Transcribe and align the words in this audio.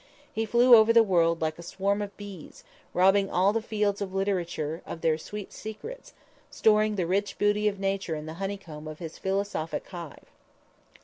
He 0.33 0.47
flew 0.47 0.75
over 0.75 0.91
the 0.91 1.03
world 1.03 1.41
like 1.41 1.59
a 1.59 1.61
swarm 1.61 2.01
of 2.01 2.17
bees, 2.17 2.63
robbing 2.91 3.29
all 3.29 3.53
the 3.53 3.61
fields 3.61 4.01
of 4.01 4.15
literature 4.15 4.81
of 4.83 5.01
their 5.01 5.15
secret 5.15 5.53
sweets, 5.53 6.13
storing 6.49 6.95
the 6.95 7.05
rich 7.05 7.37
booty 7.37 7.67
of 7.67 7.79
Nature 7.79 8.15
in 8.15 8.25
the 8.25 8.33
honeycomb 8.41 8.87
of 8.87 8.97
his 8.97 9.19
philosophic 9.19 9.87
hive. 9.89 10.25